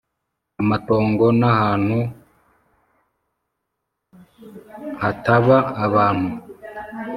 amatongo 0.61 1.25
nahantu 1.39 1.99
htaba 5.01 5.57
abantu. 5.85 6.31